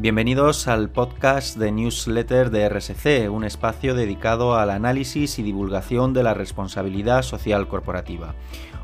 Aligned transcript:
Bienvenidos 0.00 0.68
al 0.68 0.90
podcast 0.90 1.56
de 1.56 1.72
newsletter 1.72 2.50
de 2.50 2.68
RSC, 2.68 3.28
un 3.28 3.42
espacio 3.42 3.96
dedicado 3.96 4.54
al 4.54 4.70
análisis 4.70 5.40
y 5.40 5.42
divulgación 5.42 6.12
de 6.12 6.22
la 6.22 6.34
responsabilidad 6.34 7.22
social 7.22 7.66
corporativa. 7.66 8.36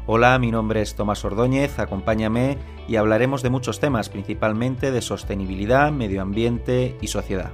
Hola, 0.07 0.36
mi 0.40 0.50
nombre 0.50 0.82
es 0.82 0.96
Tomás 0.96 1.25
Ordóñez, 1.25 1.79
acompáñame 1.79 2.58
y 2.89 2.96
hablaremos 2.96 3.45
de 3.45 3.50
muchos 3.50 3.79
temas, 3.79 4.08
principalmente 4.08 4.90
de 4.90 5.03
sostenibilidad, 5.03 5.93
medio 5.93 6.21
ambiente 6.21 6.96
y 7.00 7.07
sociedad. 7.07 7.53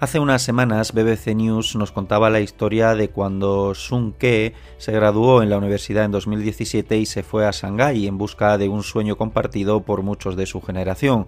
Hace 0.00 0.20
unas 0.20 0.42
semanas 0.42 0.92
BBC 0.92 1.34
News 1.34 1.74
nos 1.74 1.90
contaba 1.90 2.30
la 2.30 2.38
historia 2.38 2.94
de 2.94 3.10
cuando 3.10 3.74
Sun 3.74 4.12
Ke 4.12 4.54
se 4.76 4.92
graduó 4.92 5.42
en 5.42 5.50
la 5.50 5.58
universidad 5.58 6.04
en 6.04 6.12
2017 6.12 6.98
y 6.98 7.04
se 7.04 7.24
fue 7.24 7.44
a 7.44 7.50
Shanghái 7.50 8.06
en 8.06 8.16
busca 8.16 8.58
de 8.58 8.68
un 8.68 8.84
sueño 8.84 9.16
compartido 9.16 9.80
por 9.80 10.04
muchos 10.04 10.36
de 10.36 10.46
su 10.46 10.60
generación, 10.60 11.26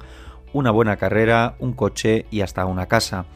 una 0.53 0.71
buena 0.71 0.99
carrera, 0.99 1.57
un 1.59 1.73
coche 1.73 2.27
y 2.31 2.43
hasta 2.43 2.65
una 2.65 2.87
casa. 2.87 3.27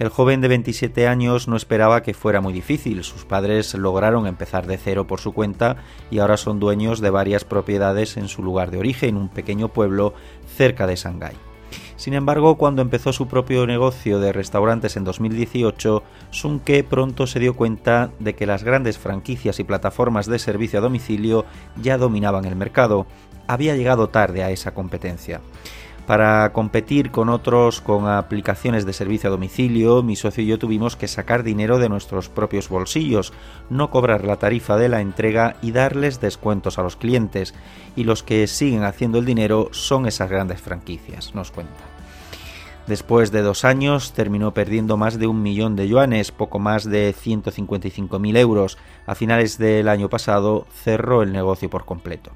El 0.00 0.08
joven 0.08 0.40
de 0.40 0.48
27 0.48 1.06
años 1.06 1.46
no 1.46 1.54
esperaba 1.54 2.02
que 2.02 2.12
fuera 2.12 2.40
muy 2.40 2.52
difícil. 2.52 3.04
Sus 3.04 3.24
padres 3.24 3.72
lograron 3.74 4.26
empezar 4.26 4.66
de 4.66 4.78
cero 4.78 5.06
por 5.06 5.20
su 5.20 5.32
cuenta 5.32 5.76
y 6.10 6.18
ahora 6.18 6.36
son 6.36 6.58
dueños 6.58 7.00
de 7.00 7.10
varias 7.10 7.44
propiedades 7.44 8.16
en 8.16 8.26
su 8.26 8.42
lugar 8.42 8.72
de 8.72 8.78
origen, 8.78 9.16
un 9.16 9.28
pequeño 9.28 9.68
pueblo 9.68 10.12
cerca 10.56 10.88
de 10.88 10.96
Shanghái. 10.96 11.36
Sin 11.96 12.12
embargo, 12.12 12.56
cuando 12.56 12.82
empezó 12.82 13.12
su 13.12 13.26
propio 13.26 13.66
negocio 13.66 14.20
de 14.20 14.32
restaurantes 14.32 14.96
en 14.98 15.04
2018, 15.04 16.02
Sunke 16.30 16.84
pronto 16.84 17.26
se 17.26 17.40
dio 17.40 17.56
cuenta 17.56 18.10
de 18.18 18.34
que 18.34 18.46
las 18.46 18.64
grandes 18.64 18.98
franquicias 18.98 19.58
y 19.60 19.64
plataformas 19.64 20.26
de 20.26 20.38
servicio 20.38 20.78
a 20.78 20.82
domicilio 20.82 21.46
ya 21.82 21.96
dominaban 21.96 22.44
el 22.44 22.54
mercado. 22.54 23.06
Había 23.46 23.76
llegado 23.76 24.08
tarde 24.08 24.44
a 24.44 24.50
esa 24.50 24.74
competencia. 24.74 25.40
Para 26.06 26.52
competir 26.52 27.10
con 27.10 27.28
otros 27.28 27.80
con 27.80 28.06
aplicaciones 28.06 28.86
de 28.86 28.92
servicio 28.92 29.28
a 29.28 29.32
domicilio, 29.32 30.04
mi 30.04 30.14
socio 30.14 30.44
y 30.44 30.46
yo 30.46 30.56
tuvimos 30.56 30.94
que 30.94 31.08
sacar 31.08 31.42
dinero 31.42 31.78
de 31.78 31.88
nuestros 31.88 32.28
propios 32.28 32.68
bolsillos, 32.68 33.32
no 33.70 33.90
cobrar 33.90 34.24
la 34.24 34.36
tarifa 34.36 34.76
de 34.76 34.88
la 34.88 35.00
entrega 35.00 35.56
y 35.62 35.72
darles 35.72 36.20
descuentos 36.20 36.78
a 36.78 36.82
los 36.82 36.94
clientes. 36.94 37.54
Y 37.96 38.04
los 38.04 38.22
que 38.22 38.46
siguen 38.46 38.84
haciendo 38.84 39.18
el 39.18 39.24
dinero 39.24 39.68
son 39.72 40.06
esas 40.06 40.30
grandes 40.30 40.60
franquicias, 40.60 41.34
nos 41.34 41.50
cuenta. 41.50 41.82
Después 42.86 43.32
de 43.32 43.42
dos 43.42 43.64
años 43.64 44.12
terminó 44.12 44.54
perdiendo 44.54 44.96
más 44.96 45.18
de 45.18 45.26
un 45.26 45.42
millón 45.42 45.74
de 45.74 45.88
yuanes, 45.88 46.30
poco 46.30 46.60
más 46.60 46.84
de 46.84 47.12
155.000 47.12 48.36
euros. 48.36 48.78
A 49.06 49.16
finales 49.16 49.58
del 49.58 49.88
año 49.88 50.08
pasado 50.08 50.68
cerró 50.84 51.22
el 51.22 51.32
negocio 51.32 51.68
por 51.68 51.84
completo. 51.84 52.30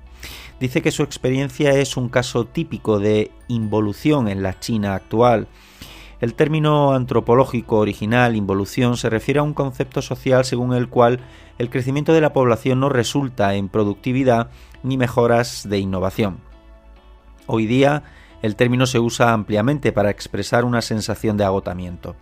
Dice 0.58 0.82
que 0.82 0.90
su 0.90 1.02
experiencia 1.02 1.70
es 1.72 1.96
un 1.96 2.08
caso 2.08 2.44
típico 2.44 2.98
de 2.98 3.30
involución 3.48 4.28
en 4.28 4.42
la 4.42 4.58
China 4.58 4.94
actual. 4.94 5.48
El 6.20 6.34
término 6.34 6.92
antropológico 6.92 7.78
original, 7.78 8.36
involución, 8.36 8.98
se 8.98 9.08
refiere 9.08 9.40
a 9.40 9.42
un 9.42 9.54
concepto 9.54 10.02
social 10.02 10.44
según 10.44 10.74
el 10.74 10.88
cual 10.88 11.20
el 11.58 11.70
crecimiento 11.70 12.12
de 12.12 12.20
la 12.20 12.34
población 12.34 12.80
no 12.80 12.90
resulta 12.90 13.54
en 13.54 13.70
productividad 13.70 14.50
ni 14.82 14.98
mejoras 14.98 15.66
de 15.68 15.78
innovación. 15.78 16.38
Hoy 17.46 17.66
día, 17.66 18.02
el 18.42 18.56
término 18.56 18.86
se 18.86 18.98
usa 18.98 19.32
ampliamente 19.32 19.92
para 19.92 20.10
expresar 20.10 20.64
una 20.64 20.82
sensación 20.82 21.36
de 21.36 21.44
agotamiento. 21.44 22.16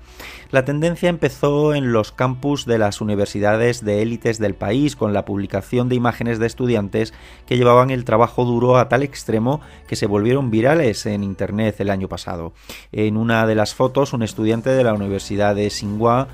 La 0.50 0.64
tendencia 0.64 1.08
empezó 1.08 1.74
en 1.74 1.92
los 1.92 2.12
campus 2.12 2.66
de 2.66 2.78
las 2.78 3.00
universidades 3.00 3.84
de 3.84 4.02
élites 4.02 4.38
del 4.38 4.54
país 4.54 4.96
con 4.96 5.12
la 5.12 5.24
publicación 5.24 5.88
de 5.88 5.94
imágenes 5.94 6.38
de 6.38 6.46
estudiantes 6.46 7.14
que 7.46 7.56
llevaban 7.56 7.90
el 7.90 8.04
trabajo 8.04 8.44
duro 8.44 8.78
a 8.78 8.88
tal 8.88 9.02
extremo 9.02 9.60
que 9.86 9.96
se 9.96 10.06
volvieron 10.06 10.50
virales 10.50 11.06
en 11.06 11.22
Internet 11.22 11.76
el 11.80 11.90
año 11.90 12.08
pasado. 12.08 12.52
En 12.92 13.16
una 13.16 13.46
de 13.46 13.54
las 13.54 13.74
fotos, 13.74 14.12
un 14.12 14.22
estudiante 14.22 14.70
de 14.70 14.84
la 14.84 14.94
Universidad 14.94 15.54
de 15.54 15.68
Tsinghua 15.68 16.28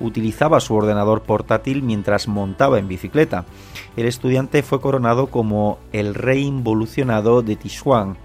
utilizaba 0.00 0.60
su 0.60 0.74
ordenador 0.74 1.22
portátil 1.22 1.82
mientras 1.82 2.28
montaba 2.28 2.78
en 2.78 2.88
bicicleta. 2.88 3.46
El 3.96 4.06
estudiante 4.06 4.62
fue 4.62 4.80
coronado 4.80 5.28
como 5.28 5.78
el 5.92 6.14
rey 6.14 6.44
involucionado 6.44 7.42
de 7.42 7.56
Tichuan 7.56 8.18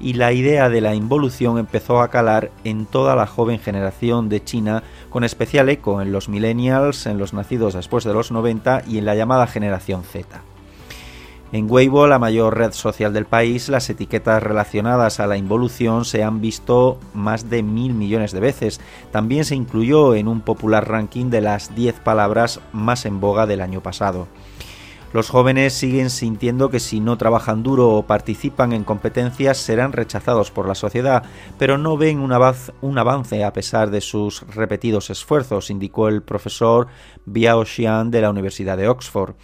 y 0.00 0.14
la 0.14 0.32
idea 0.32 0.68
de 0.68 0.80
la 0.80 0.94
involución 0.94 1.58
empezó 1.58 2.00
a 2.00 2.08
calar 2.08 2.50
en 2.64 2.86
toda 2.86 3.16
la 3.16 3.26
joven 3.26 3.58
generación 3.58 4.28
de 4.28 4.42
China, 4.42 4.82
con 5.10 5.24
especial 5.24 5.68
eco 5.68 6.00
en 6.02 6.12
los 6.12 6.28
millennials, 6.28 7.06
en 7.06 7.18
los 7.18 7.32
nacidos 7.32 7.74
después 7.74 8.04
de 8.04 8.14
los 8.14 8.30
90 8.30 8.82
y 8.86 8.98
en 8.98 9.04
la 9.04 9.14
llamada 9.14 9.46
generación 9.46 10.02
Z. 10.04 10.42
En 11.50 11.70
Weibo, 11.70 12.06
la 12.06 12.18
mayor 12.18 12.58
red 12.58 12.72
social 12.72 13.14
del 13.14 13.24
país, 13.24 13.70
las 13.70 13.88
etiquetas 13.88 14.42
relacionadas 14.42 15.18
a 15.18 15.26
la 15.26 15.38
involución 15.38 16.04
se 16.04 16.22
han 16.22 16.42
visto 16.42 16.98
más 17.14 17.48
de 17.48 17.62
mil 17.62 17.94
millones 17.94 18.32
de 18.32 18.40
veces. 18.40 18.82
También 19.12 19.46
se 19.46 19.54
incluyó 19.54 20.14
en 20.14 20.28
un 20.28 20.42
popular 20.42 20.86
ranking 20.86 21.30
de 21.30 21.40
las 21.40 21.74
10 21.74 22.00
palabras 22.00 22.60
más 22.74 23.06
en 23.06 23.18
boga 23.20 23.46
del 23.46 23.62
año 23.62 23.82
pasado. 23.82 24.28
Los 25.14 25.30
jóvenes 25.30 25.72
siguen 25.72 26.10
sintiendo 26.10 26.68
que 26.68 26.80
si 26.80 27.00
no 27.00 27.16
trabajan 27.16 27.62
duro 27.62 27.88
o 27.94 28.02
participan 28.02 28.74
en 28.74 28.84
competencias 28.84 29.56
serán 29.56 29.92
rechazados 29.92 30.50
por 30.50 30.68
la 30.68 30.74
sociedad, 30.74 31.22
pero 31.58 31.78
no 31.78 31.96
ven 31.96 32.20
un, 32.20 32.98
avance 32.98 33.42
a 33.42 33.52
pesar 33.54 33.90
de 33.90 34.02
sus 34.02 34.42
repetidos 34.54 35.08
esfuerzos, 35.08 35.70
indicó 35.70 36.08
el 36.08 36.22
profesor 36.22 36.88
Biao 37.24 37.64
Xian 37.64 38.10
de 38.10 38.20
la 38.20 38.28
Universidad 38.28 38.76
de 38.76 38.88
Oxford. 38.88 39.34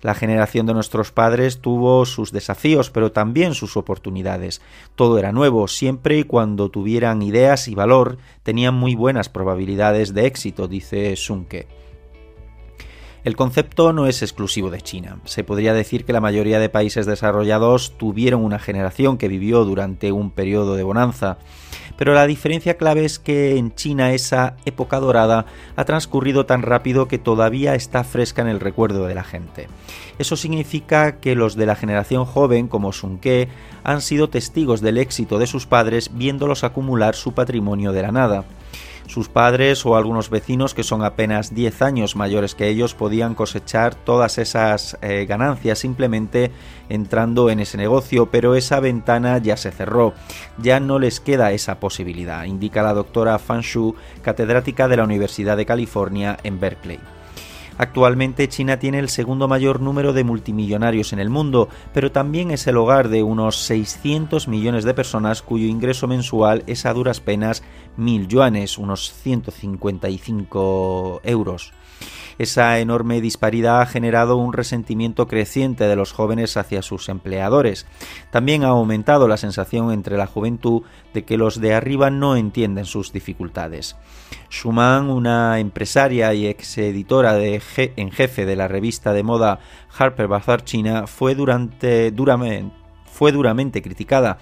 La 0.00 0.14
generación 0.14 0.64
de 0.64 0.72
nuestros 0.72 1.12
padres 1.12 1.60
tuvo 1.60 2.06
sus 2.06 2.32
desafíos, 2.32 2.90
pero 2.90 3.12
también 3.12 3.54
sus 3.54 3.76
oportunidades. 3.76 4.62
Todo 4.96 5.18
era 5.18 5.30
nuevo, 5.30 5.68
siempre 5.68 6.18
y 6.18 6.24
cuando 6.24 6.70
tuvieran 6.70 7.20
ideas 7.20 7.68
y 7.68 7.74
valor, 7.74 8.16
tenían 8.42 8.74
muy 8.74 8.94
buenas 8.94 9.28
probabilidades 9.28 10.14
de 10.14 10.24
éxito, 10.26 10.68
dice 10.68 11.14
Sunke. 11.16 11.81
El 13.24 13.36
concepto 13.36 13.92
no 13.92 14.08
es 14.08 14.20
exclusivo 14.22 14.70
de 14.70 14.80
China. 14.80 15.18
Se 15.26 15.44
podría 15.44 15.74
decir 15.74 16.04
que 16.04 16.12
la 16.12 16.20
mayoría 16.20 16.58
de 16.58 16.68
países 16.68 17.06
desarrollados 17.06 17.96
tuvieron 17.96 18.44
una 18.44 18.58
generación 18.58 19.16
que 19.16 19.28
vivió 19.28 19.64
durante 19.64 20.10
un 20.10 20.32
periodo 20.32 20.74
de 20.74 20.82
bonanza, 20.82 21.38
pero 21.96 22.14
la 22.14 22.26
diferencia 22.26 22.76
clave 22.76 23.04
es 23.04 23.20
que 23.20 23.58
en 23.58 23.76
China 23.76 24.12
esa 24.12 24.56
época 24.64 24.98
dorada 24.98 25.46
ha 25.76 25.84
transcurrido 25.84 26.46
tan 26.46 26.62
rápido 26.62 27.06
que 27.06 27.18
todavía 27.18 27.76
está 27.76 28.02
fresca 28.02 28.42
en 28.42 28.48
el 28.48 28.58
recuerdo 28.58 29.06
de 29.06 29.14
la 29.14 29.22
gente. 29.22 29.68
Eso 30.18 30.36
significa 30.36 31.20
que 31.20 31.36
los 31.36 31.54
de 31.54 31.66
la 31.66 31.76
generación 31.76 32.24
joven, 32.24 32.66
como 32.66 32.92
Sun 32.92 33.18
Ke, 33.18 33.48
han 33.84 34.00
sido 34.00 34.30
testigos 34.30 34.80
del 34.80 34.98
éxito 34.98 35.38
de 35.38 35.46
sus 35.46 35.66
padres 35.66 36.10
viéndolos 36.12 36.64
acumular 36.64 37.14
su 37.14 37.34
patrimonio 37.34 37.92
de 37.92 38.02
la 38.02 38.10
nada. 38.10 38.44
Sus 39.06 39.28
padres 39.28 39.84
o 39.84 39.96
algunos 39.96 40.30
vecinos 40.30 40.74
que 40.74 40.82
son 40.82 41.04
apenas 41.04 41.54
10 41.54 41.82
años 41.82 42.16
mayores 42.16 42.54
que 42.54 42.68
ellos 42.68 42.94
podían 42.94 43.34
cosechar 43.34 43.94
todas 43.94 44.38
esas 44.38 44.96
eh, 45.02 45.26
ganancias 45.28 45.78
simplemente 45.78 46.50
entrando 46.88 47.50
en 47.50 47.60
ese 47.60 47.76
negocio, 47.76 48.30
pero 48.30 48.54
esa 48.54 48.80
ventana 48.80 49.38
ya 49.38 49.56
se 49.56 49.70
cerró. 49.70 50.14
Ya 50.58 50.80
no 50.80 50.98
les 50.98 51.20
queda 51.20 51.52
esa 51.52 51.80
posibilidad, 51.80 52.44
indica 52.44 52.82
la 52.82 52.94
doctora 52.94 53.38
Fan 53.38 53.60
Shu, 53.60 53.94
catedrática 54.22 54.88
de 54.88 54.96
la 54.96 55.04
Universidad 55.04 55.56
de 55.56 55.66
California 55.66 56.38
en 56.42 56.60
Berkeley. 56.60 57.00
Actualmente 57.78 58.48
China 58.48 58.78
tiene 58.78 58.98
el 58.98 59.08
segundo 59.08 59.48
mayor 59.48 59.80
número 59.80 60.12
de 60.12 60.24
multimillonarios 60.24 61.12
en 61.12 61.18
el 61.18 61.30
mundo, 61.30 61.68
pero 61.94 62.12
también 62.12 62.50
es 62.50 62.66
el 62.66 62.76
hogar 62.76 63.08
de 63.08 63.22
unos 63.22 63.56
600 63.64 64.46
millones 64.46 64.84
de 64.84 64.94
personas 64.94 65.42
cuyo 65.42 65.66
ingreso 65.66 66.06
mensual 66.06 66.64
es 66.66 66.84
a 66.84 66.92
duras 66.92 67.20
penas 67.20 67.62
mil 67.96 68.28
yuanes, 68.28 68.78
unos 68.78 69.12
155 69.12 71.20
euros. 71.24 71.72
Esa 72.38 72.78
enorme 72.78 73.20
disparidad 73.20 73.80
ha 73.80 73.86
generado 73.86 74.36
un 74.36 74.52
resentimiento 74.52 75.28
creciente 75.28 75.84
de 75.84 75.96
los 75.96 76.12
jóvenes 76.12 76.56
hacia 76.56 76.82
sus 76.82 77.08
empleadores. 77.08 77.86
También 78.30 78.64
ha 78.64 78.68
aumentado 78.68 79.28
la 79.28 79.36
sensación 79.36 79.92
entre 79.92 80.16
la 80.16 80.26
juventud 80.26 80.82
de 81.12 81.24
que 81.24 81.36
los 81.36 81.60
de 81.60 81.74
arriba 81.74 82.10
no 82.10 82.36
entienden 82.36 82.84
sus 82.84 83.12
dificultades. 83.12 83.96
Schumann, 84.50 85.10
una 85.10 85.60
empresaria 85.60 86.32
y 86.34 86.46
ex 86.46 86.78
editora 86.78 87.34
de 87.34 87.62
en 87.96 88.10
jefe 88.10 88.46
de 88.46 88.56
la 88.56 88.68
revista 88.68 89.12
de 89.12 89.22
moda 89.22 89.60
Harper 89.96 90.28
Bazaar 90.28 90.64
China, 90.64 91.06
fue, 91.06 91.34
durante, 91.34 92.12
fue 93.04 93.32
duramente 93.32 93.82
criticada 93.82 94.38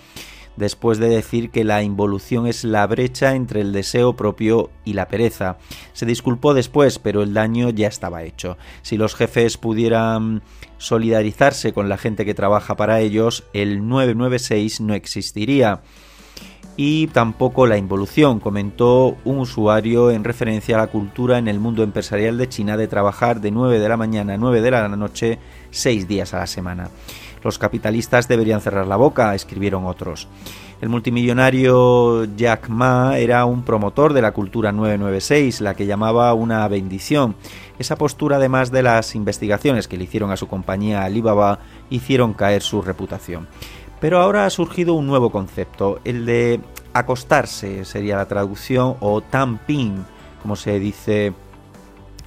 después 0.56 0.98
de 0.98 1.08
decir 1.08 1.50
que 1.50 1.64
la 1.64 1.82
involución 1.82 2.46
es 2.46 2.64
la 2.64 2.86
brecha 2.86 3.34
entre 3.34 3.60
el 3.60 3.72
deseo 3.72 4.14
propio 4.14 4.70
y 4.84 4.92
la 4.92 5.08
pereza. 5.08 5.58
Se 5.92 6.06
disculpó 6.06 6.54
después, 6.54 6.98
pero 6.98 7.22
el 7.22 7.34
daño 7.34 7.70
ya 7.70 7.88
estaba 7.88 8.22
hecho. 8.22 8.58
Si 8.82 8.96
los 8.96 9.14
jefes 9.14 9.56
pudieran 9.56 10.42
solidarizarse 10.78 11.72
con 11.72 11.88
la 11.88 11.98
gente 11.98 12.24
que 12.24 12.34
trabaja 12.34 12.76
para 12.76 13.00
ellos, 13.00 13.44
el 13.52 13.86
996 13.88 14.80
no 14.80 14.94
existiría. 14.94 15.80
y 16.76 17.08
tampoco 17.08 17.66
la 17.66 17.76
involución, 17.76 18.40
comentó 18.40 19.16
un 19.24 19.38
usuario 19.38 20.10
en 20.10 20.24
referencia 20.24 20.76
a 20.76 20.78
la 20.78 20.86
cultura 20.86 21.36
en 21.36 21.46
el 21.46 21.60
mundo 21.60 21.82
empresarial 21.82 22.38
de 22.38 22.48
China 22.48 22.78
de 22.78 22.88
trabajar 22.88 23.42
de 23.42 23.50
9 23.50 23.78
de 23.78 23.88
la 23.88 23.98
mañana 23.98 24.34
a 24.34 24.38
9 24.38 24.62
de 24.62 24.70
la 24.70 24.88
noche, 24.88 25.38
seis 25.70 26.08
días 26.08 26.32
a 26.32 26.38
la 26.38 26.46
semana. 26.46 26.88
Los 27.42 27.58
capitalistas 27.58 28.28
deberían 28.28 28.60
cerrar 28.60 28.86
la 28.86 28.96
boca, 28.96 29.34
escribieron 29.34 29.86
otros. 29.86 30.28
El 30.80 30.88
multimillonario 30.88 32.24
Jack 32.36 32.68
Ma 32.68 33.18
era 33.18 33.44
un 33.44 33.64
promotor 33.64 34.12
de 34.12 34.22
la 34.22 34.32
cultura 34.32 34.72
996, 34.72 35.60
la 35.60 35.74
que 35.74 35.86
llamaba 35.86 36.32
una 36.34 36.66
bendición. 36.68 37.34
Esa 37.78 37.96
postura, 37.96 38.36
además 38.36 38.70
de 38.70 38.82
las 38.82 39.14
investigaciones 39.14 39.88
que 39.88 39.96
le 39.96 40.04
hicieron 40.04 40.30
a 40.30 40.36
su 40.36 40.48
compañía 40.48 41.04
Alibaba, 41.04 41.58
hicieron 41.90 42.32
caer 42.32 42.62
su 42.62 42.80
reputación. 42.80 43.46
Pero 44.00 44.20
ahora 44.20 44.46
ha 44.46 44.50
surgido 44.50 44.94
un 44.94 45.06
nuevo 45.06 45.30
concepto, 45.30 46.00
el 46.04 46.24
de 46.24 46.60
acostarse, 46.94 47.84
sería 47.84 48.16
la 48.16 48.28
traducción, 48.28 48.96
o 49.00 49.20
tamping, 49.20 50.04
como 50.40 50.56
se 50.56 50.78
dice 50.78 51.34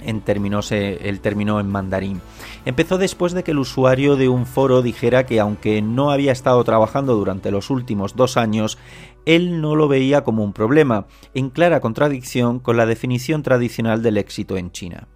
en 0.04 0.22
el 0.26 1.20
término 1.20 1.60
en 1.60 1.70
mandarín. 1.70 2.20
Empezó 2.64 2.98
después 2.98 3.32
de 3.32 3.42
que 3.42 3.50
el 3.50 3.58
usuario 3.58 4.16
de 4.16 4.28
un 4.28 4.46
foro 4.46 4.82
dijera 4.82 5.26
que 5.26 5.40
aunque 5.40 5.82
no 5.82 6.10
había 6.10 6.32
estado 6.32 6.62
trabajando 6.64 7.14
durante 7.14 7.50
los 7.50 7.70
últimos 7.70 8.16
dos 8.16 8.36
años, 8.36 8.78
él 9.26 9.60
no 9.60 9.74
lo 9.74 9.88
veía 9.88 10.24
como 10.24 10.44
un 10.44 10.52
problema, 10.52 11.06
en 11.34 11.50
clara 11.50 11.80
contradicción 11.80 12.58
con 12.58 12.76
la 12.76 12.86
definición 12.86 13.42
tradicional 13.42 14.02
del 14.02 14.18
éxito 14.18 14.56
en 14.56 14.70
China. 14.70 15.08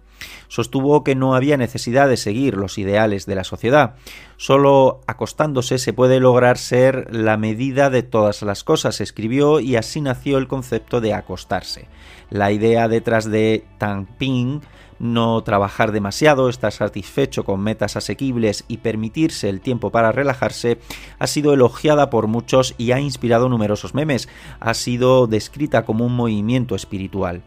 Sostuvo 0.47 1.03
que 1.03 1.15
no 1.15 1.35
había 1.35 1.57
necesidad 1.57 2.07
de 2.09 2.17
seguir 2.17 2.57
los 2.57 2.77
ideales 2.77 3.25
de 3.25 3.35
la 3.35 3.43
sociedad. 3.43 3.95
Solo 4.37 5.01
acostándose 5.07 5.77
se 5.77 5.93
puede 5.93 6.19
lograr 6.19 6.57
ser 6.57 7.07
la 7.13 7.37
medida 7.37 7.89
de 7.89 8.03
todas 8.03 8.41
las 8.41 8.63
cosas, 8.63 9.01
escribió, 9.01 9.59
y 9.59 9.75
así 9.75 10.01
nació 10.01 10.37
el 10.37 10.47
concepto 10.47 11.01
de 11.01 11.13
acostarse. 11.13 11.87
La 12.29 12.51
idea 12.51 12.87
detrás 12.87 13.29
de 13.29 13.65
Tang 13.77 14.05
Ping 14.17 14.61
no 14.99 15.41
trabajar 15.43 15.91
demasiado, 15.91 16.49
estar 16.49 16.71
satisfecho 16.71 17.43
con 17.43 17.61
metas 17.61 17.95
asequibles 17.95 18.65
y 18.67 18.77
permitirse 18.77 19.49
el 19.49 19.61
tiempo 19.61 19.89
para 19.91 20.11
relajarse, 20.11 20.79
ha 21.17 21.27
sido 21.27 21.53
elogiada 21.53 22.09
por 22.09 22.27
muchos 22.27 22.75
y 22.77 22.91
ha 22.91 22.99
inspirado 22.99 23.49
numerosos 23.49 23.93
memes. 23.93 24.29
Ha 24.59 24.73
sido 24.73 25.27
descrita 25.27 25.85
como 25.85 26.05
un 26.05 26.15
movimiento 26.15 26.75
espiritual. 26.75 27.41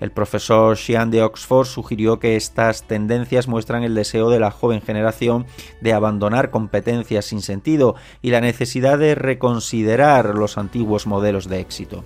El 0.00 0.12
profesor 0.12 0.76
Xian 0.76 1.10
de 1.10 1.22
Oxford 1.22 1.66
sugirió 1.66 2.20
que 2.20 2.36
estas 2.36 2.84
tendencias 2.84 3.48
muestran 3.48 3.82
el 3.82 3.94
deseo 3.94 4.30
de 4.30 4.38
la 4.38 4.52
joven 4.52 4.80
generación 4.80 5.46
de 5.80 5.92
abandonar 5.92 6.50
competencias 6.50 7.24
sin 7.24 7.42
sentido 7.42 7.96
y 8.22 8.30
la 8.30 8.40
necesidad 8.40 8.98
de 8.98 9.16
reconsiderar 9.16 10.36
los 10.36 10.56
antiguos 10.56 11.06
modelos 11.06 11.48
de 11.48 11.60
éxito. 11.60 12.04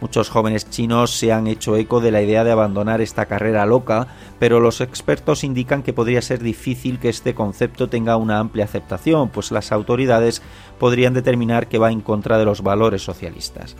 Muchos 0.00 0.30
jóvenes 0.30 0.70
chinos 0.70 1.10
se 1.10 1.32
han 1.32 1.48
hecho 1.48 1.76
eco 1.76 2.00
de 2.00 2.12
la 2.12 2.22
idea 2.22 2.44
de 2.44 2.52
abandonar 2.52 3.00
esta 3.00 3.26
carrera 3.26 3.66
loca, 3.66 4.06
pero 4.38 4.60
los 4.60 4.80
expertos 4.80 5.42
indican 5.42 5.82
que 5.82 5.92
podría 5.92 6.22
ser 6.22 6.40
difícil 6.40 7.00
que 7.00 7.08
este 7.08 7.34
concepto 7.34 7.88
tenga 7.88 8.16
una 8.16 8.38
amplia 8.38 8.64
aceptación, 8.64 9.28
pues 9.30 9.50
las 9.50 9.72
autoridades 9.72 10.40
podrían 10.78 11.14
determinar 11.14 11.66
que 11.66 11.78
va 11.78 11.90
en 11.90 12.00
contra 12.00 12.38
de 12.38 12.44
los 12.44 12.62
valores 12.62 13.02
socialistas. 13.02 13.74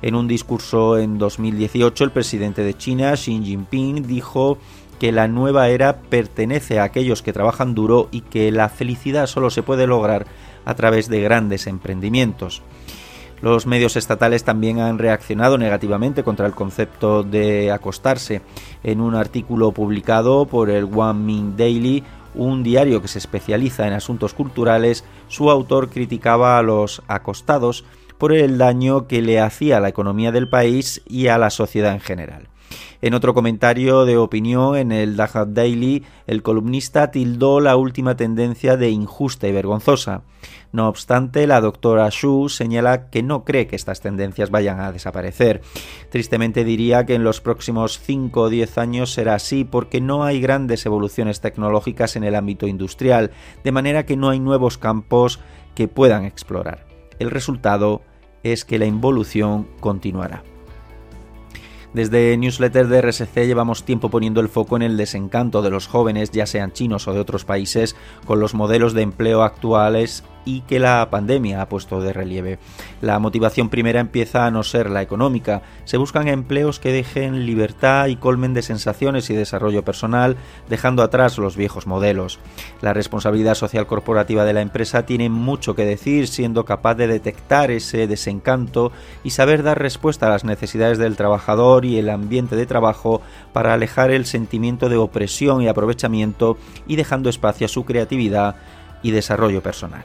En 0.00 0.14
un 0.14 0.28
discurso 0.28 0.96
en 0.96 1.18
2018, 1.18 2.04
el 2.04 2.12
presidente 2.12 2.62
de 2.62 2.74
China, 2.74 3.14
Xi 3.14 3.42
Jinping, 3.42 4.06
dijo 4.06 4.58
que 5.00 5.10
la 5.10 5.26
nueva 5.26 5.70
era 5.70 6.02
pertenece 6.02 6.78
a 6.78 6.84
aquellos 6.84 7.22
que 7.22 7.32
trabajan 7.32 7.74
duro 7.74 8.08
y 8.12 8.20
que 8.20 8.52
la 8.52 8.68
felicidad 8.68 9.26
solo 9.26 9.50
se 9.50 9.64
puede 9.64 9.88
lograr 9.88 10.26
a 10.64 10.74
través 10.74 11.08
de 11.08 11.20
grandes 11.20 11.66
emprendimientos. 11.66 12.62
Los 13.40 13.66
medios 13.66 13.96
estatales 13.96 14.44
también 14.44 14.80
han 14.80 14.98
reaccionado 14.98 15.58
negativamente 15.58 16.24
contra 16.24 16.46
el 16.46 16.54
concepto 16.54 17.22
de 17.22 17.70
acostarse. 17.70 18.40
En 18.82 19.00
un 19.00 19.14
artículo 19.14 19.72
publicado 19.72 20.46
por 20.46 20.70
el 20.70 20.84
One 20.84 21.20
Min 21.20 21.56
Daily, 21.56 22.02
un 22.34 22.62
diario 22.62 23.00
que 23.00 23.08
se 23.08 23.18
especializa 23.18 23.86
en 23.86 23.92
asuntos 23.92 24.34
culturales, 24.34 25.04
su 25.28 25.50
autor 25.50 25.88
criticaba 25.88 26.58
a 26.58 26.62
los 26.62 27.02
acostados 27.08 27.84
por 28.18 28.32
el 28.32 28.58
daño 28.58 29.06
que 29.06 29.22
le 29.22 29.40
hacía 29.40 29.76
a 29.76 29.80
la 29.80 29.88
economía 29.88 30.32
del 30.32 30.48
país 30.48 31.02
y 31.06 31.28
a 31.28 31.38
la 31.38 31.50
sociedad 31.50 31.92
en 31.92 32.00
general. 32.00 32.48
En 33.00 33.14
otro 33.14 33.34
comentario 33.34 34.04
de 34.04 34.16
opinión 34.16 34.76
en 34.76 34.90
el 34.90 35.16
Dahab 35.16 35.52
Daily, 35.52 36.04
el 36.26 36.42
columnista 36.42 37.10
tildó 37.10 37.60
la 37.60 37.76
última 37.76 38.16
tendencia 38.16 38.76
de 38.76 38.90
injusta 38.90 39.46
y 39.46 39.52
vergonzosa. 39.52 40.22
No 40.72 40.88
obstante, 40.88 41.46
la 41.46 41.60
doctora 41.60 42.10
Xu 42.10 42.48
señala 42.48 43.08
que 43.08 43.22
no 43.22 43.44
cree 43.44 43.66
que 43.66 43.76
estas 43.76 44.00
tendencias 44.00 44.50
vayan 44.50 44.80
a 44.80 44.92
desaparecer. 44.92 45.62
Tristemente 46.10 46.64
diría 46.64 47.06
que 47.06 47.14
en 47.14 47.24
los 47.24 47.40
próximos 47.40 48.00
5 48.00 48.40
o 48.40 48.48
10 48.48 48.78
años 48.78 49.12
será 49.12 49.34
así 49.34 49.64
porque 49.64 50.00
no 50.00 50.24
hay 50.24 50.40
grandes 50.40 50.84
evoluciones 50.84 51.40
tecnológicas 51.40 52.16
en 52.16 52.24
el 52.24 52.34
ámbito 52.34 52.66
industrial, 52.66 53.30
de 53.64 53.72
manera 53.72 54.04
que 54.04 54.16
no 54.16 54.28
hay 54.28 54.40
nuevos 54.40 54.76
campos 54.76 55.40
que 55.74 55.88
puedan 55.88 56.24
explorar. 56.24 56.86
El 57.18 57.30
resultado 57.30 58.02
es 58.42 58.64
que 58.64 58.78
la 58.78 58.86
involución 58.86 59.68
continuará. 59.80 60.42
Desde 61.98 62.36
Newsletter 62.36 62.86
de 62.86 63.02
RSC 63.02 63.44
llevamos 63.44 63.82
tiempo 63.82 64.08
poniendo 64.08 64.40
el 64.40 64.48
foco 64.48 64.76
en 64.76 64.82
el 64.82 64.96
desencanto 64.96 65.62
de 65.62 65.70
los 65.70 65.88
jóvenes, 65.88 66.30
ya 66.30 66.46
sean 66.46 66.70
chinos 66.70 67.08
o 67.08 67.12
de 67.12 67.18
otros 67.18 67.44
países, 67.44 67.96
con 68.24 68.38
los 68.38 68.54
modelos 68.54 68.92
de 68.94 69.02
empleo 69.02 69.42
actuales 69.42 70.22
y 70.44 70.62
que 70.62 70.78
la 70.78 71.08
pandemia 71.10 71.60
ha 71.60 71.68
puesto 71.68 72.00
de 72.00 72.12
relieve. 72.12 72.58
La 73.00 73.18
motivación 73.18 73.68
primera 73.68 74.00
empieza 74.00 74.46
a 74.46 74.50
no 74.50 74.62
ser 74.62 74.90
la 74.90 75.02
económica. 75.02 75.62
Se 75.84 75.96
buscan 75.96 76.28
empleos 76.28 76.80
que 76.80 76.92
dejen 76.92 77.46
libertad 77.46 78.06
y 78.06 78.16
colmen 78.16 78.54
de 78.54 78.62
sensaciones 78.62 79.30
y 79.30 79.34
desarrollo 79.34 79.84
personal, 79.84 80.36
dejando 80.68 81.02
atrás 81.02 81.38
los 81.38 81.56
viejos 81.56 81.86
modelos. 81.86 82.38
La 82.80 82.94
responsabilidad 82.94 83.54
social 83.54 83.86
corporativa 83.86 84.44
de 84.44 84.52
la 84.52 84.62
empresa 84.62 85.06
tiene 85.06 85.28
mucho 85.28 85.74
que 85.74 85.84
decir, 85.84 86.28
siendo 86.28 86.64
capaz 86.64 86.94
de 86.94 87.06
detectar 87.06 87.70
ese 87.70 88.06
desencanto 88.06 88.92
y 89.22 89.30
saber 89.30 89.62
dar 89.62 89.78
respuesta 89.78 90.26
a 90.26 90.30
las 90.30 90.44
necesidades 90.44 90.98
del 90.98 91.16
trabajador 91.16 91.84
y 91.84 91.98
el 91.98 92.10
ambiente 92.10 92.56
de 92.56 92.66
trabajo 92.66 93.20
para 93.52 93.74
alejar 93.74 94.10
el 94.10 94.26
sentimiento 94.26 94.88
de 94.88 94.96
opresión 94.96 95.62
y 95.62 95.68
aprovechamiento 95.68 96.56
y 96.86 96.96
dejando 96.96 97.30
espacio 97.30 97.66
a 97.66 97.68
su 97.68 97.84
creatividad 97.84 98.56
y 99.02 99.10
desarrollo 99.10 99.62
personal. 99.62 100.04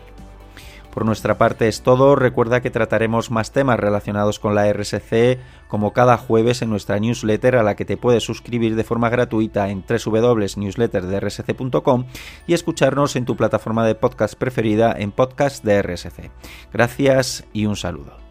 Por 0.93 1.05
nuestra 1.05 1.39
parte 1.39 1.67
es 1.67 1.81
todo. 1.81 2.15
Recuerda 2.15 2.61
que 2.61 2.69
trataremos 2.69 3.31
más 3.31 3.51
temas 3.51 3.79
relacionados 3.79 4.37
con 4.39 4.53
la 4.53 4.71
RSC 4.71 5.39
como 5.67 5.91
cada 5.91 6.17
jueves 6.17 6.61
en 6.61 6.69
nuestra 6.69 6.99
newsletter 6.99 7.55
a 7.55 7.63
la 7.63 7.75
que 7.75 7.85
te 7.85 7.97
puedes 7.97 8.23
suscribir 8.23 8.75
de 8.75 8.83
forma 8.83 9.09
gratuita 9.09 9.69
en 9.69 9.83
www.newsletterdrsc.com 9.87 12.05
y 12.45 12.53
escucharnos 12.53 13.15
en 13.15 13.25
tu 13.25 13.35
plataforma 13.35 13.87
de 13.87 13.95
podcast 13.95 14.35
preferida 14.35 14.93
en 14.95 15.11
Podcast 15.11 15.63
de 15.63 15.81
RSC. 15.81 16.29
Gracias 16.71 17.43
y 17.53 17.65
un 17.65 17.75
saludo. 17.75 18.22